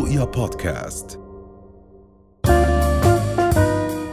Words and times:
رؤيا 0.00 0.24
بودكاست. 0.24 1.20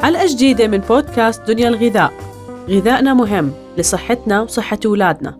حلقة 0.01 0.25
جديدة 0.27 0.67
من 0.67 0.77
بودكاست 0.77 1.41
دنيا 1.41 1.67
الغذاء. 1.67 2.13
غذائنا 2.69 3.13
مهم 3.13 3.51
لصحتنا 3.77 4.41
وصحة 4.41 4.79
أولادنا. 4.85 5.37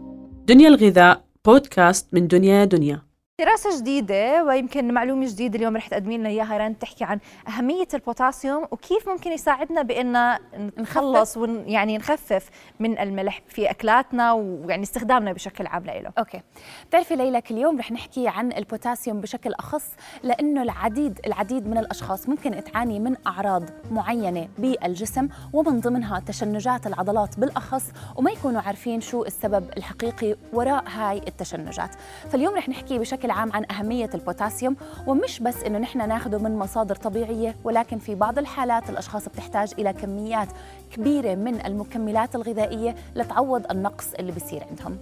دنيا 0.47 0.68
الغذاء 0.68 1.23
بودكاست 1.46 2.07
من 2.13 2.28
دنيا 2.28 2.65
دنيا. 2.65 3.06
دراسة 3.42 3.79
جديدة 3.79 4.44
ويمكن 4.44 4.94
معلومة 4.94 5.28
جديدة 5.28 5.58
اليوم 5.58 5.76
رح 5.76 5.87
تقدمي 5.87 6.17
لنا 6.17 6.29
إياها. 6.29 6.58
رند 6.58 6.79
تحكي 6.79 7.04
عن 7.04 7.19
أهمية 7.47 7.87
البوتاسيوم 7.94 8.67
وكيف 8.72 9.10
ممكن 9.10 9.31
يساعدنا 9.31 9.81
بأن 9.81 10.37
نخلص 10.78 11.37
ون 11.37 11.69
يعني 11.69 11.97
نخفف 11.97 12.50
من 12.79 13.00
الملح 13.00 13.42
في 13.47 13.72
أكلاتنا 13.72 14.33
ويعني 14.33 14.83
استخدامنا 14.83 15.33
بشكل 15.33 15.68
عام 15.68 15.83
له. 15.83 16.12
أوكي. 16.20 16.41
بتعرفي 16.90 17.16
ليلى 17.16 17.41
اليوم 17.52 17.80
رح 17.80 17.91
نحكي 17.91 18.27
عن 18.27 18.52
البوتاسيوم 18.54 19.22
بشكل 19.22 19.54
أخص 19.54 19.85
لأنه 20.24 20.63
العديد 20.63 21.20
العديد 21.27 21.68
من 21.68 21.77
الأشخاص 21.77 22.30
ممكن 22.30 22.63
تعاني 22.63 22.99
من 22.99 23.16
أعراض 23.27 23.63
معينة 23.91 24.48
بالجسم 24.58 25.30
ومن 25.54 25.80
ضمنها 25.80 26.20
تشنجات 26.20 26.88
العضلات 26.88 27.40
بالأخص 27.40 27.91
وما 28.16 28.32
يكونوا 28.32 28.62
عارفين 28.62 29.02
شو 29.02 29.26
السبب 29.26 29.70
الحقيقي 29.77 30.35
وراء 30.54 30.84
هاي 30.88 31.18
التشنجات. 31.18 31.96
فاليوم 32.30 32.55
رح 32.55 32.70
نحكي 32.70 32.99
بشكل 32.99 33.27
عام 33.31 33.52
عن 33.54 33.66
أهمية 33.72 34.09
البوتاسيوم 34.13 34.76
ومش 35.08 35.40
بس 35.40 35.63
إنه 35.63 35.77
نحن 35.80 36.08
ناخده 36.08 36.38
من 36.40 36.55
مصادر 36.58 36.95
طبيعية 36.95 37.55
ولكن 37.63 37.98
في 37.98 38.16
بعض 38.16 38.38
الحالات 38.38 38.90
الأشخاص 38.90 39.26
بتحتاج 39.30 39.73
إلى 39.80 39.94
كميات 39.94 40.48
كبيرة 40.91 41.35
من 41.35 41.66
المكملات 41.66 42.35
الغذائية 42.35 42.95
لتعوض 43.16 43.71
النقص 43.71 44.13
اللي 44.20 44.32
بيصير 44.32 44.63
عندهم. 44.70 44.98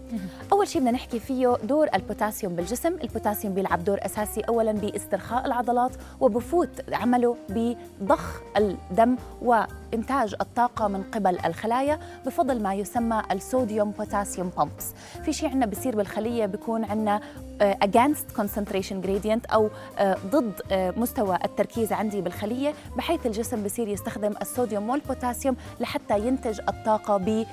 أول 0.52 0.67
شيء 0.67 0.81
بدنا 0.81 0.91
نحكي 0.91 1.19
فيه 1.19 1.57
دور 1.63 1.88
البوتاسيوم 1.95 2.55
بالجسم. 2.55 2.93
البوتاسيوم 3.03 3.53
بيلعب 3.53 3.83
دور 3.83 3.97
أساسي 4.02 4.41
اولا 4.41 4.71
باسترخاء 4.71 5.45
العضلات 5.45 5.91
وبفوت 6.22 6.69
عمله 6.94 7.35
بضخ 7.50 8.41
الدم 8.57 9.16
وإنتاج 9.41 10.35
الطاقة 10.41 10.88
من 10.88 11.03
قبل 11.03 11.38
الخلايا 11.45 12.00
بفضل 12.25 12.61
ما 12.63 12.73
يسمى 12.73 13.22
ال 13.31 13.40
sodium 13.40 13.91
potassium 13.91 14.52
pumps. 14.58 14.94
في 15.25 15.33
شيء 15.33 15.50
عندنا 15.50 15.66
بيصير 15.66 15.95
بالخلية 15.95 16.45
بيكون 16.45 16.85
عندنا 16.85 17.19
آه، 17.61 17.78
against 18.16 18.35
concentration 18.38 19.05
gradient 19.05 19.53
أو 19.53 19.69
آه، 19.97 20.17
ضد 20.25 20.61
آه، 20.71 20.94
مستوى 20.97 21.38
التركيز 21.45 21.94
عندي 21.94 22.22
بالخلية 22.22 22.73
بحيث 22.97 23.25
الجسم 23.25 23.63
بصير 23.63 23.88
يستخدم 23.88 24.33
الصوديوم 24.41 24.89
والبوتاسيوم 24.89 25.55
لحتى 25.80 26.19
ينتج 26.19 26.59
الطاقة 26.69 27.17
ب 27.17 27.45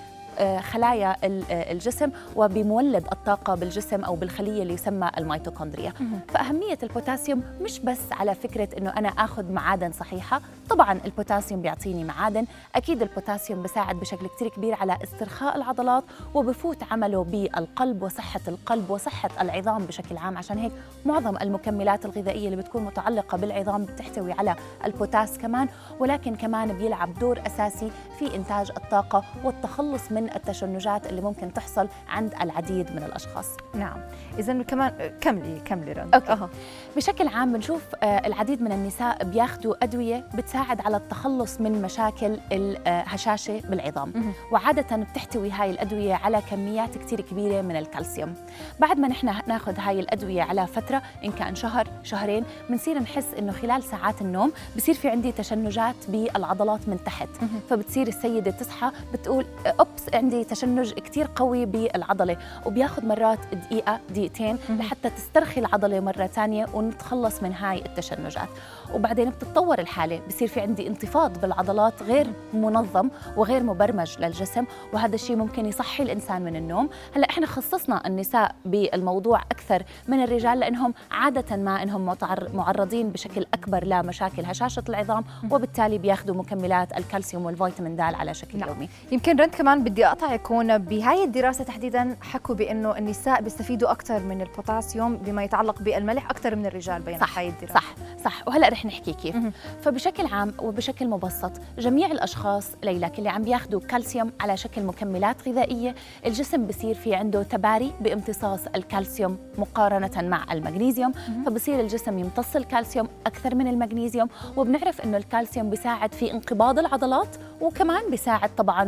خلايا 0.60 1.16
ال- 1.24 1.44
آه، 1.50 1.72
الجسم 1.72 2.10
وبمولد 2.36 3.06
الطاقة 3.12 3.54
بالجسم 3.54 4.04
أو 4.04 4.14
بالخلية 4.16 4.62
اللي 4.62 4.74
يسمى 4.74 5.10
الميتوكوندريا. 5.18 5.92
فأهمية 6.28 6.78
البوتاسيوم 6.82 7.42
مش 7.60 7.78
بس 7.80 7.98
على 8.12 8.34
فكرة 8.34 8.68
أنه 8.78 8.90
أنا 8.90 9.08
أخذ 9.08 9.52
معادن 9.52 9.92
صحيحة 9.92 10.40
طبعا 10.70 11.00
البوتاسيوم 11.04 11.62
بيعطيني 11.62 12.04
معادن. 12.04 12.46
أكيد 12.76 13.02
البوتاسيوم 13.02 13.62
بساعد 13.62 13.96
بشكل 13.96 14.26
كتير 14.26 14.48
كبير 14.48 14.74
على 14.74 14.98
استرخاء 15.04 15.56
العضلات 15.56 16.04
وبفوت 16.34 16.76
عمله 16.90 17.24
بالقلب 17.24 18.02
وصحة 18.02 18.40
القلب 18.48 18.90
وصحة 18.90 19.30
العظام 19.40 19.84
بشكل 19.84 20.16
عام. 20.16 20.38
عشان 20.38 20.58
هيك 20.58 20.72
معظم 21.06 21.36
المكملات 21.36 22.04
الغذائية 22.04 22.44
اللي 22.44 22.56
بتكون 22.56 22.82
متعلقة 22.84 23.38
بالعظام 23.38 23.84
بتحتوي 23.84 24.32
على 24.32 24.56
البوتاس 24.84 25.38
كمان 25.38 25.68
ولكن 26.00 26.36
كمان 26.36 26.72
بيلعب 26.78 27.18
دور 27.18 27.40
أساسي 27.46 27.90
في 28.18 28.36
إنتاج 28.36 28.70
الطاقة 28.76 29.24
والتخلص 29.44 30.12
من 30.12 30.21
التشنجات 30.36 31.06
اللي 31.06 31.20
ممكن 31.20 31.52
تحصل 31.52 31.88
عند 32.08 32.34
العديد 32.42 32.90
من 32.92 33.02
الأشخاص. 33.02 33.46
نعم. 33.74 34.00
إذا 34.38 34.62
كمان 34.62 35.12
كملي 35.20 35.60
كملي 35.60 35.92
رند 35.92 36.14
أوكي. 36.14 36.32
أها. 36.32 36.48
بشكل 36.96 37.28
عام 37.28 37.52
بنشوف 37.52 37.82
آه، 38.02 38.26
العديد 38.26 38.62
من 38.62 38.72
النساء 38.72 39.24
بياخذوا 39.24 39.74
أدوية 39.84 40.24
بتساعد 40.34 40.80
على 40.80 40.96
التخلص 40.96 41.60
من 41.60 41.82
مشاكل 41.82 42.38
الهشاشة 42.52 43.60
بالعظام. 43.60 44.12
مهم. 44.14 44.32
وعادة 44.52 44.96
بتحتوي 44.96 45.50
هاي 45.50 45.70
الأدوية 45.70 46.14
على 46.14 46.42
كميات 46.50 46.98
كتير 46.98 47.20
كبيرة 47.20 47.62
من 47.62 47.76
الكالسيوم. 47.76 48.34
بعد 48.80 48.98
ما 48.98 49.08
نحن 49.08 49.26
ناخذ 49.46 49.78
هاي 49.78 50.00
الأدوية 50.00 50.42
على 50.42 50.66
فترة 50.66 51.02
إن 51.24 51.32
كان 51.32 51.54
شهر 51.54 51.88
شهرين 52.02 52.44
بنصير 52.70 52.98
نحس 52.98 53.34
إنه 53.38 53.52
خلال 53.52 53.82
ساعات 53.82 54.20
النوم 54.20 54.52
بصير 54.76 54.94
في 54.94 55.08
عندي 55.08 55.32
تشنجات 55.32 55.96
بالعضلات 56.08 56.88
من 56.88 57.04
تحت. 57.04 57.28
فبتصير 57.70 58.08
السيدة 58.08 58.50
تصحى 58.50 58.90
بتقول 59.12 59.46
أوبس 59.66 60.08
عندي 60.14 60.44
تشنج 60.44 60.92
كتير 60.92 61.28
قوي 61.36 61.66
بالعضلة 61.66 62.36
وبياخذ 62.66 63.06
مرات 63.06 63.38
دقيقة 63.52 64.00
دقيقتين 64.10 64.58
لحتى 64.68 65.10
تسترخي 65.10 65.60
العضلة 65.60 66.00
مرة 66.00 66.26
ثانية 66.26 66.66
ونتخلص 66.74 67.42
من 67.42 67.52
هاي 67.52 67.78
التشنجات. 67.86 68.48
وبعدين 68.94 69.30
بتتطور 69.30 69.78
الحالة 69.78 70.20
بصير 70.28 70.48
في 70.48 70.60
عندي 70.60 70.86
انتفاض 70.88 71.40
بالعضلات 71.40 72.02
غير 72.02 72.26
منظم 72.54 73.10
وغير 73.36 73.62
مبرمج 73.62 74.18
للجسم 74.18 74.64
وهذا 74.92 75.14
الشيء 75.14 75.36
ممكن 75.36 75.66
يصحي 75.66 76.02
الإنسان 76.02 76.42
من 76.42 76.56
النوم. 76.56 76.88
هلأ 77.16 77.30
إحنا 77.30 77.46
خصصنا 77.46 78.06
النساء 78.06 78.54
بالموضوع 78.64 79.40
أكثر 79.40 79.82
من 80.08 80.22
الرجال 80.22 80.60
لأنهم 80.60 80.94
عادة 81.10 81.56
ما 81.56 81.84
متعر- 81.84 82.48
معرضين 82.54 83.08
بشكل 83.10 83.46
أكبر 83.54 83.84
لمشاكل 83.84 84.44
هشاشة 84.44 84.82
العظام 84.88 85.24
وبالتالي 85.50 85.98
بياخذوا 85.98 86.36
مكملات 86.36 86.98
الكالسيوم 86.98 87.46
والفيتامين 87.46 87.96
د 87.96 88.00
على 88.00 88.34
شكل 88.34 88.58
نعم. 88.58 88.68
يومي. 88.68 88.88
يمكن 89.12 89.36
رند 89.36 89.50
كمان 89.54 89.84
بدي 89.84 90.01
اقطع 90.06 90.34
يكون 90.34 90.78
بهاي 90.78 91.24
الدراسة 91.24 91.64
تحديدا 91.64 92.16
حكوا 92.22 92.54
بأنه 92.54 92.98
النساء 92.98 93.42
بيستفيدوا 93.42 93.90
أكثر 93.90 94.20
من 94.20 94.40
البوتاسيوم 94.40 95.16
بما 95.16 95.44
يتعلق 95.44 95.82
بالملح 95.82 96.30
أكثر 96.30 96.56
من 96.56 96.66
الرجال 96.66 97.02
بين 97.02 97.18
صح 97.18 97.38
هاي 97.38 97.48
الدراسة. 97.48 97.74
صح. 97.74 97.94
صح 98.24 98.48
وهلا 98.48 98.68
رح 98.68 98.84
نحكي 98.86 99.12
كيف. 99.12 99.36
فبشكل 99.82 100.26
عام 100.26 100.52
وبشكل 100.58 101.08
مبسط 101.08 101.52
جميع 101.78 102.06
الأشخاص 102.10 102.66
ليلى 102.84 103.10
اللي 103.18 103.28
عم 103.28 103.42
بياخذوا 103.42 103.80
كالسيوم 103.80 104.32
على 104.40 104.56
شكل 104.56 104.82
مكملات 104.82 105.48
غذائية 105.48 105.94
الجسم 106.26 106.66
بصير 106.66 106.94
في 106.94 107.14
عنده 107.14 107.42
تباري 107.42 107.92
بامتصاص 108.00 108.60
الكالسيوم 108.76 109.38
مقارنة 109.58 110.10
مع 110.28 110.52
المغنيسيوم. 110.52 111.12
فبصير 111.46 111.80
الجسم 111.80 112.18
يمتص 112.18 112.56
الكالسيوم 112.56 113.08
أكثر 113.26 113.54
من 113.54 113.68
المغنيسيوم 113.68 114.28
وبنعرف 114.56 115.00
إنه 115.00 115.16
الكالسيوم 115.16 115.70
بيساعد 115.70 116.14
في 116.14 116.30
انقباض 116.32 116.78
العضلات 116.78 117.36
وكمان 117.60 118.10
بيساعد 118.10 118.50
طبعا 118.56 118.84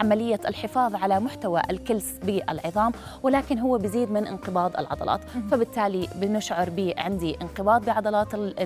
بعملية 0.00 0.40
الحفاظ 0.48 0.94
على 0.94 1.20
محتوى 1.20 1.60
الكلس 1.70 2.12
بالعظام 2.22 2.92
ولكن 3.22 3.58
هو 3.58 3.78
بيزيد 3.78 4.10
من 4.10 4.26
انقباض 4.26 4.76
العضلات. 4.76 5.20
فبالتالي 5.50 6.08
بنشعر 6.16 6.70
بعندي 6.70 7.36
انقباض 7.42 7.84
بعضلات 7.84 8.34
ال- 8.34 8.60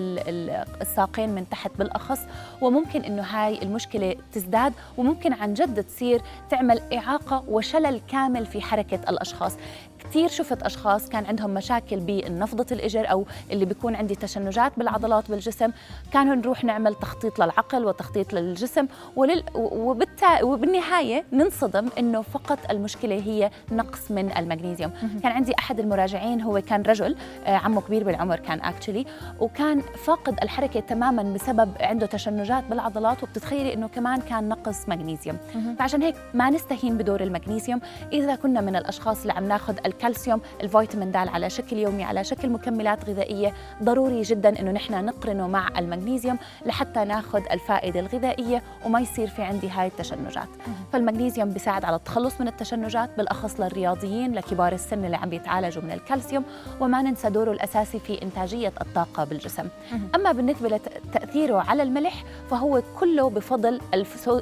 الساقين 0.81 1.29
من 1.29 1.49
تحت 1.49 1.71
بالأخص 1.79 2.19
وممكن 2.61 3.01
إنه 3.01 3.21
هاي 3.21 3.61
المشكلة 3.61 4.15
تزداد 4.31 4.73
وممكن 4.97 5.33
عن 5.33 5.53
جد 5.53 5.83
تصير 5.83 6.21
تعمل 6.49 6.81
إعاقة 6.93 7.43
وشلل 7.47 8.01
كامل 8.07 8.45
في 8.45 8.61
حركة 8.61 8.99
الأشخاص. 9.09 9.53
كثير 9.99 10.29
شفت 10.29 10.63
أشخاص 10.63 11.09
كان 11.09 11.25
عندهم 11.25 11.53
مشاكل 11.53 11.99
بنفضه 11.99 12.65
الإجر 12.71 13.11
أو 13.11 13.25
اللي 13.51 13.65
بيكون 13.65 13.95
عندي 13.95 14.15
تشنجات 14.15 14.71
بالعضلات 14.77 15.31
بالجسم. 15.31 15.71
كانوا 16.13 16.35
نروح 16.35 16.63
نعمل 16.63 16.95
تخطيط 16.95 17.39
للعقل 17.39 17.85
وتخطيط 17.85 18.33
للجسم 18.33 18.87
ولل 19.15 19.43
وبالتا 19.55 20.43
وبالنهاية 20.43 21.25
ننصدم 21.33 21.89
إنه 21.97 22.21
فقط 22.21 22.59
المشكلة 22.71 23.15
هي 23.15 23.51
نقص 23.71 24.11
من 24.11 24.37
المغنيسيوم 24.37 24.91
كان 25.23 25.31
عندي 25.31 25.53
أحد 25.59 25.79
المراجعين 25.79 26.41
هو 26.41 26.61
كان 26.61 26.81
رجل 26.81 27.15
آه، 27.45 27.55
عمه 27.55 27.81
كبير 27.81 28.03
بالعمر 28.03 28.39
كان 28.39 28.61
اكشلي 28.61 29.05
وكان 29.39 29.81
فاقد 29.81 30.37
الحركة 30.43 30.79
تماما 30.79 31.23
بسبب 31.23 31.71
عنده 31.79 32.05
تشنجات 32.05 32.63
بالعضلات 32.63 33.23
وبتتخيلي 33.23 33.73
إنه 33.73 33.87
كمان 33.87 34.21
كان 34.21 34.49
نقص 34.49 34.89
مغنيسيوم 34.89 35.37
فعشان 35.79 36.01
هيك 36.01 36.15
ما 36.33 36.49
نستهين 36.49 36.97
بدور 36.97 37.21
المغنيسيوم 37.21 37.81
إذا 38.13 38.35
كنا 38.35 38.61
من 38.61 38.75
الأشخاص 38.75 39.21
اللي 39.21 39.33
عم 39.33 39.47
ناخذ 39.47 39.77
الكالسيوم 39.89 40.41
الفيتامين 40.63 41.11
د 41.11 41.15
على 41.15 41.49
شكل 41.49 41.77
يومي 41.77 42.03
على 42.03 42.23
شكل 42.23 42.49
مكملات 42.49 43.09
غذائية. 43.09 43.53
ضروري 43.83 44.21
جدا 44.21 44.59
إنه 44.59 44.71
نحن 44.71 45.05
نقرنه 45.05 45.47
مع 45.47 45.67
المغنيسيوم 45.77 46.37
لحتى 46.65 47.03
ناخذ 47.03 47.41
الفائدة 47.51 47.99
الغذائية 47.99 48.63
وما 48.85 48.99
يصير 48.99 49.27
في 49.27 49.41
عندي 49.41 49.69
هاي 49.69 49.87
التشنجات. 49.87 50.49
فالمغنيسيوم 50.93 51.49
بيساعد 51.49 51.85
على 51.85 51.95
التخلص 51.95 52.41
من 52.41 52.47
التشنجات 52.47 53.09
بالأخص 53.17 53.59
للرياضيين 53.59 54.33
لكبار 54.33 54.73
السن 54.73 55.05
اللي 55.05 55.17
عم 55.17 55.29
بيتعالجوا 55.29 55.83
من 55.83 55.91
الكالسيوم 55.91 56.43
وما 56.79 57.01
ننسى 57.01 57.29
دوره 57.29 57.51
الأساسي 57.51 57.99
في 57.99 58.21
إنتاجية 58.21 58.73
الطاقة 58.81 59.23
بالجسم. 59.23 59.67
أما 60.15 60.31
بالنسبة 60.31 60.69
لتاثيره 60.69 61.57
على 61.57 61.83
الملح 61.83 62.23
فهو 62.49 62.81
كله 62.99 63.29
بفضل 63.29 63.81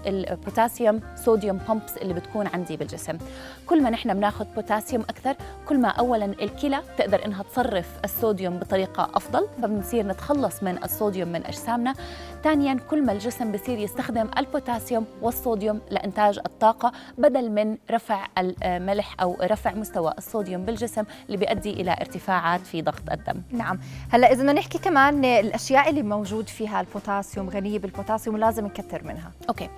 ال 0.07 0.17
potassium 0.17 1.01
sodium 1.16 1.57
pumps 1.57 1.98
اللي 1.98 2.13
بتكون 2.13 2.48
عندي 2.48 2.77
بالجسم. 2.77 3.18
كل 3.68 3.83
ما 3.83 3.89
نحن 3.89 4.13
بناخذ 4.13 4.45
بوتاسيوم 4.56 5.01
أكثر 5.01 5.36
كل 5.66 5.80
ما 5.80 5.88
اولا 5.88 6.25
الكلى 6.25 6.80
تقدر 6.98 7.25
إنها 7.25 7.44
تصرف 7.44 7.88
الصوديوم 8.04 8.60
بطريقة 8.60 9.10
أفضل 9.16 9.48
فبنصير 9.62 10.07
نتخلص 10.07 10.63
من 10.63 10.84
الصوديوم 10.84 11.30
من 11.30 11.45
أجسامنا. 11.45 11.94
ثانيا 12.44 12.74
كل 12.89 13.06
ما 13.06 13.12
الجسم 13.12 13.51
بصير 13.51 13.78
يستخدم 13.78 14.30
البوتاسيوم 14.38 15.06
والصوديوم 15.22 15.81
لإنتاج 15.92 16.39
الطاقة 16.45 16.92
بدل 17.18 17.51
من 17.51 17.78
رفع 17.92 18.28
الملح 18.38 19.16
أو 19.22 19.38
رفع 19.42 19.74
مستوى 19.74 20.13
الصوديوم 20.18 20.66
بالجسم 20.66 21.04
اللي 21.25 21.38
بيؤدي 21.38 21.74
إلى 21.74 21.92
ارتفاعات 21.92 22.62
في 22.62 22.81
ضغط 22.81 23.12
الدم. 23.12 23.42
نعم. 23.51 23.80
هلأ 24.10 24.31
إذا 24.31 24.42
بدنا 24.42 24.54
نحكي 24.54 24.78
كمان 24.78 25.25
الأشياء 25.25 25.89
اللي 25.89 26.04
موجود 26.04 26.48
فيها 26.48 26.81
البوتاسيوم 26.81 27.50
غنية 27.50 27.80
بالبوتاسيوم 27.80 28.38
لازم 28.38 28.66
نكثر 28.66 29.04
منها. 29.04 29.31
أوكي. 29.50 29.69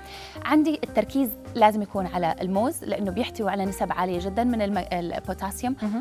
عندي 0.45 0.79
التركيز 0.83 1.29
لازم 1.55 1.81
يكون 1.81 2.07
على 2.07 2.35
الموز 2.41 2.83
لأنه 2.83 3.11
بيحتوي 3.11 3.51
على 3.51 3.65
نسب 3.65 3.91
عالية 3.91 4.19
جدا 4.19 4.43
من 4.43 4.77
البوتاسيوم. 4.77 5.48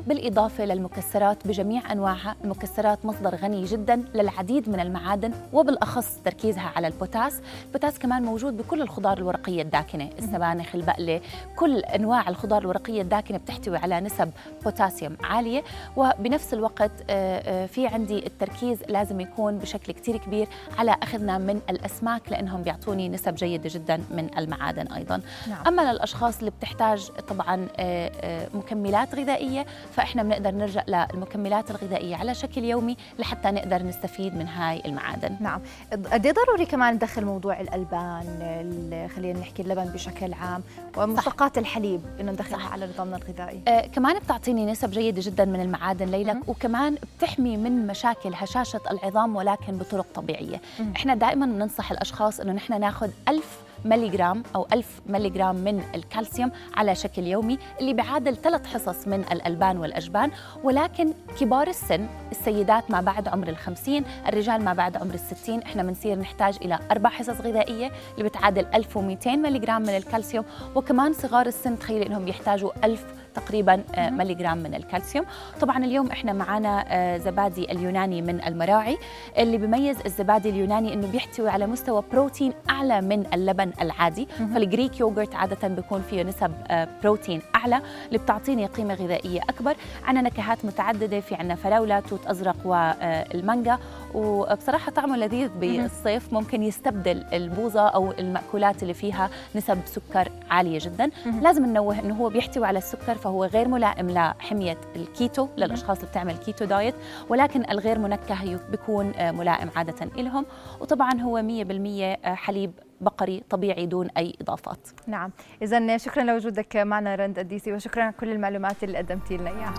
بالإضافة 0.07 0.65
للمكسرات 0.65 1.49
بجميع 1.49 1.93
انواعها 1.93 2.37
المكسرات 2.45 3.07
مصدر 3.07 3.35
غني 3.35 3.65
جدا 3.65 4.05
للعديد 4.15 4.69
من 4.69 4.81
المعادن 4.81 5.33
وبالأخص 5.53 6.19
تركيزها 6.25 6.73
على 6.77 6.87
البوتاس. 6.87 7.41
البوتاس 7.67 7.99
كمان 7.99 8.23
موجود 8.23 8.57
بكل 8.57 8.83
الخضار 8.83 9.19
الورقية 9.19 9.63
الداكنة 9.63 10.11
السبانخ 10.19 10.75
البقلة 10.75 11.21
كل 11.57 11.79
أنواع 11.79 12.29
الخضار 12.29 12.63
الورقية 12.63 13.03
الداكنة 13.03 13.39
بتحتوي 13.39 13.77
على 13.77 14.01
نسب 14.01 14.31
بوتاسيوم 14.65 15.17
عالية. 15.25 15.63
وبنفس 15.97 16.55
الوقت 16.55 16.91
آه، 17.11 17.65
آه، 17.65 17.67
في 17.67 17.87
عندي 17.87 18.27
التركيز 18.27 18.79
لازم 18.89 19.21
يكون 19.21 19.59
بشكل 19.59 19.93
كثير 19.93 20.17
كبير 20.17 20.49
على 20.79 20.97
أخذنا 21.03 21.39
من 21.39 21.61
الأسماك 21.71 22.33
لأنهم 22.33 22.63
بيعطوني 22.63 23.09
نسب 23.09 23.35
جيدة 23.35 23.71
جدا 23.73 24.01
من 24.11 24.39
المعادن 24.39 24.87
أيضا. 24.87 25.21
نعم. 25.49 25.67
أما 25.67 25.93
للأشخاص 25.93 26.39
اللي 26.39 26.51
بتحتاج 26.51 27.11
طبعا 27.29 27.69
آه، 27.77 28.49
مكملات 28.55 29.15
غذائيه 29.39 29.67
فإحنا 29.93 30.23
بنقدر 30.23 30.51
نرجع 30.51 30.83
للمكملات 30.89 31.71
الغذائية 31.71 32.17
على 32.17 32.35
شكل 32.35 32.65
يومي 32.65 32.97
لحتى 33.19 33.51
نقدر 33.51 33.83
نستفيد 33.83 34.35
من 34.35 34.49
هاي 34.49 34.83
المعادن. 34.87 35.37
نعم. 35.41 35.61
قد 35.93 36.27
إيه 36.27 36.33
ضروري 36.33 36.67
كمان 36.67 36.95
ندخل 36.95 37.25
موضوع 37.25 37.61
الألبان 37.61 39.09
خلينا 39.17 39.41
نحكي 39.41 39.63
اللبن 39.63 39.85
بشكل 39.85 40.33
عام 40.35 40.63
ومشتقات 40.97 41.59
الحليب 41.59 42.01
إنه 42.21 42.33
ندخلها 42.33 42.69
على 42.69 42.87
نظامنا 42.87 43.17
الغذائي؟ 43.17 43.61
آه 43.69 43.87
كمان 43.87 44.19
بتعطيني 44.19 44.67
نسب 44.67 44.91
جيدة 44.91 45.23
جدا 45.25 45.45
من 45.45 45.61
المعادن 45.61 46.07
ليلك 46.07 46.49
وكمان 46.49 46.97
بتحمي 47.19 47.57
من 47.57 47.87
مشاكل 47.87 48.31
هشاشة 48.35 48.81
العظام 48.91 49.37
ولكن 49.37 49.79
بطرق 49.79 50.07
طبيعية. 50.15 50.61
إحنا 50.97 51.15
دائما 51.15 51.47
ننصح 51.47 51.91
الأشخاص 51.91 52.41
إنه 52.41 52.53
نحن 52.53 52.81
ناخذ 52.81 53.11
ألف 53.29 53.59
ملي 53.85 54.09
جرام 54.09 54.43
أو 54.55 54.67
1000 54.73 55.01
ملي 55.07 55.31
جرام 55.31 55.57
من 55.57 55.83
الكالسيوم 55.95 56.51
على 56.77 56.95
شكل 56.95 57.27
يومي 57.27 57.59
اللي 57.81 57.93
بيعادل 57.93 58.37
ثلاث 58.37 58.67
حصص 58.67 59.09
من 59.09 59.21
الألبان 59.21 59.79
والأجبان. 59.79 60.31
ولكن 60.65 61.13
كبار 61.41 61.69
السن 61.69 62.07
السيدات 62.31 62.91
ما 62.91 63.01
بعد 63.01 63.29
عمر 63.29 63.49
الخمسين 63.49 64.05
الرجال 64.29 64.65
ما 64.65 64.73
بعد 64.73 64.97
عمر 64.97 65.15
الستين 65.15 65.63
إحنا 65.63 65.83
بنصير 65.83 66.19
نحتاج 66.19 66.57
إلى 66.63 66.79
أربع 66.91 67.11
حصص 67.11 67.41
غذائية 67.41 67.91
اللي 68.19 68.29
بتعادل 68.29 68.67
1200 68.75 69.37
ملي 69.37 69.59
جرام 69.59 69.83
من 69.83 69.97
الكالسيوم. 69.97 70.45
وكمان 70.75 71.13
صغار 71.13 71.47
السن 71.47 71.79
تخيلي 71.79 72.07
إنهم 72.07 72.29
يحتاجوا 72.29 72.71
1000 72.85 73.05
تقريبا 73.35 73.83
آه، 73.95 74.11
ملي 74.11 74.35
جرام 74.35 74.59
من 74.59 74.75
الكالسيوم. 74.75 75.25
طبعا 75.61 75.85
اليوم 75.85 76.11
إحنا 76.11 76.33
معنا 76.33 76.85
آه، 76.89 77.19
زبادي 77.19 77.73
اليوناني 77.73 78.23
من 78.23 78.45
المراعي. 78.45 78.99
اللي 79.39 79.59
بيميز 79.59 79.97
الزبادي 80.07 80.51
اليوناني 80.51 80.95
إنه 80.95 81.07
بيحتوي 81.07 81.49
على 81.49 81.67
مستوى 81.67 82.03
بروتين 82.13 82.53
أعلى 82.71 83.01
من 83.01 83.27
اللبن 83.35 83.73
العادي. 83.81 84.29
فال 84.55 84.68
Greek 84.68 85.01
yogurt 85.01 85.35
عادة 85.35 85.69
بيكون 85.69 86.03
فيه 86.11 86.23
نسب 86.23 86.53
آه، 86.69 86.89
بروتين 87.03 87.43
أعلى 87.55 87.81
اللي 88.09 88.19
بتعطيني 88.19 88.67
قيمة 88.67 88.95
غذائية 88.95 89.41
أكبر. 89.41 89.77
عندنا 90.05 90.29
نكهات 90.29 90.65
متعددة 90.65 91.21
في 91.21 91.35
عندنا 91.35 91.55
فراولة 91.55 92.01
توت 92.01 92.27
أزرق 92.27 92.57
والمانجا 92.65 93.79
وبصراحة 94.15 94.93
طعمه 94.93 95.17
لذيذ 95.17 95.49
بالصيف. 95.49 96.33
ممكن 96.33 96.63
يستبدل 96.63 97.25
البوظة 97.33 97.89
أو 97.89 98.13
المأكولات 98.13 98.83
اللي 98.83 98.95
فيها 98.95 99.31
نسب 99.55 99.79
سكر 99.87 100.29
عالية 100.51 100.79
جدا. 100.79 101.11
لازم 101.43 101.67
ننوه 101.67 101.99
إنه 102.01 102.15
هو 102.15 102.29
بيحتوي 102.29 102.67
على 102.67 102.79
السكر 102.79 103.15
فهو 103.19 103.45
غير 103.45 103.69
ملائم 103.69 104.11
لحمية 104.11 104.81
الكيتو 104.97 105.49
للأشخاص 105.57 105.99
اللي 105.99 106.11
بتعمل 106.11 106.37
keto 106.37 106.65
diet 106.65 106.95
ولكن 107.29 107.71
الغير 107.71 107.99
منكه 107.99 108.35
بيكون 108.71 109.13
آه، 109.15 109.31
ملائم 109.31 109.71
عادة 109.77 110.23
لهم 110.23 110.47
وطبعا 110.81 111.21
هو 111.21 111.43
100% 111.43 112.19
آه، 112.25 112.35
حليب 112.35 112.73
بقري 113.01 113.43
طبيعي 113.51 113.87
دون 113.87 114.09
أي 114.17 114.35
إضافات. 114.41 114.89
نعم. 115.07 115.31
إذا 115.63 115.97
شكرا 115.97 116.23
لوجودك 116.23 116.77
معنا 116.77 117.15
رند 117.15 117.39
الديسي 117.39 117.73
وشكرا 117.73 118.03
على 118.03 118.13
كل 118.21 118.33
المعلومات 118.33 118.85
اللي 118.85 118.99
قدمتي 118.99 119.37
لنا 119.37 119.51
إياها. 119.51 119.75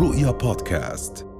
رؤيا 0.00 0.30
بودكاست. 0.30 1.35